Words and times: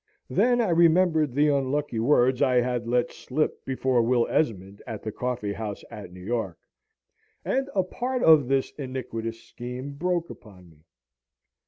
Then 0.31 0.61
I 0.61 0.69
remembered 0.69 1.35
the 1.35 1.49
unlucky 1.49 1.99
words 1.99 2.41
I 2.41 2.55
had 2.55 2.87
let 2.87 3.11
slip 3.11 3.63
before 3.65 4.01
Will 4.01 4.25
Esmond 4.31 4.81
at 4.87 5.03
the 5.03 5.11
coffee 5.11 5.53
house 5.53 5.83
at 5.91 6.11
New 6.11 6.25
York; 6.25 6.57
and 7.45 7.69
a 7.75 7.83
part 7.83 8.23
of 8.23 8.47
this 8.47 8.71
iniquitous 8.79 9.43
scheme 9.43 9.91
broke 9.93 10.31
upon 10.31 10.71
me. 10.71 10.85